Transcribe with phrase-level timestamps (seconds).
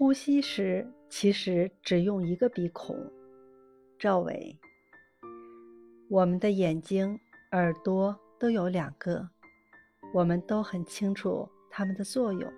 [0.00, 2.96] 呼吸时其实只用一个鼻孔。
[3.98, 4.58] 赵伟，
[6.08, 7.20] 我们的眼睛、
[7.52, 9.28] 耳朵都有两个，
[10.14, 12.50] 我们都很清楚它们的作用。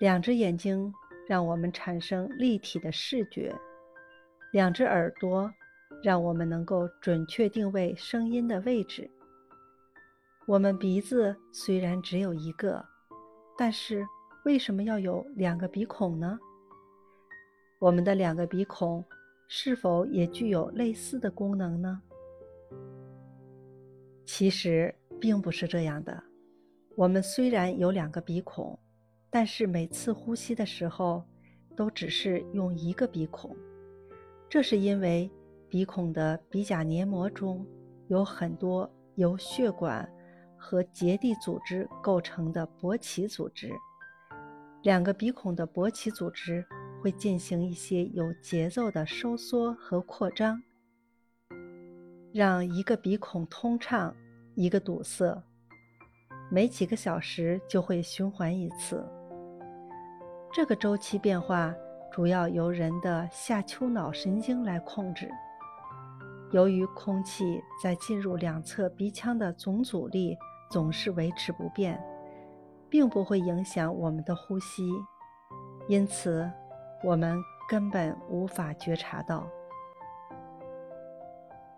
[0.00, 0.92] 两只眼睛
[1.26, 3.50] 让我们产生立体的视觉，
[4.52, 5.50] 两只耳朵
[6.02, 9.10] 让我们能够准确定位声音的位置。
[10.46, 12.84] 我们鼻子虽然只有一个，
[13.56, 14.06] 但是。
[14.48, 16.40] 为什么要有两个鼻孔呢？
[17.78, 19.04] 我们的两个鼻孔
[19.46, 22.00] 是否也具有类似的功能呢？
[24.24, 26.24] 其实并不是这样的。
[26.96, 28.78] 我们虽然有两个鼻孔，
[29.28, 31.22] 但是每次呼吸的时候
[31.76, 33.54] 都只是用一个鼻孔。
[34.48, 35.30] 这是因为
[35.68, 37.66] 鼻孔的鼻甲黏膜中
[38.06, 40.10] 有很多由血管
[40.56, 43.70] 和结缔组织构成的勃起组织。
[44.82, 46.64] 两个鼻孔的勃起组织
[47.02, 50.62] 会进行一些有节奏的收缩和扩张，
[52.32, 54.14] 让一个鼻孔通畅，
[54.54, 55.42] 一个堵塞。
[56.50, 59.04] 每几个小时就会循环一次。
[60.52, 61.74] 这个周期变化
[62.12, 65.28] 主要由人的下丘脑神经来控制。
[66.52, 70.34] 由于空气在进入两侧鼻腔的总阻力
[70.70, 72.00] 总是维持不变。
[72.90, 74.88] 并不会影响我们的呼吸，
[75.88, 76.50] 因此
[77.02, 79.46] 我们根本无法觉察到。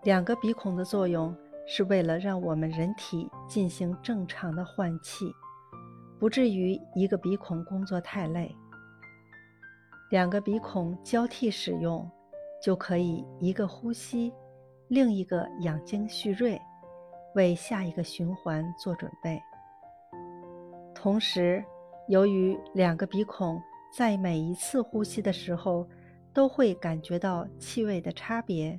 [0.02, 1.36] 两个鼻孔的作用
[1.67, 5.30] 是为了让我们人体进行正常的换气，
[6.19, 8.55] 不至于一个鼻孔工作太累。
[10.11, 12.11] 两个鼻孔交替使用，
[12.62, 14.33] 就可以一个呼吸，
[14.89, 16.61] 另一个养精蓄锐，
[17.34, 19.41] 为下一个循环做准备。
[21.02, 21.64] 同时，
[22.08, 23.58] 由于两个鼻孔
[23.90, 25.88] 在每一次呼吸的时候
[26.30, 28.78] 都会感觉到气味的差别，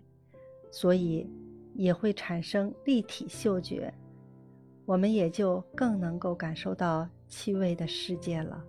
[0.70, 1.28] 所以
[1.74, 3.92] 也会产生立体嗅觉，
[4.86, 8.64] 我们也就更能够感受到气味的世界了。